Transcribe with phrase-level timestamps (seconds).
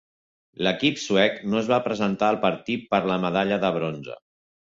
[0.67, 4.19] L'equip suec no es va presentar al partit per la medalla de bronze.